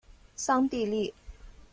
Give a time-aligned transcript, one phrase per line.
[0.35, 1.13] 桑蒂利。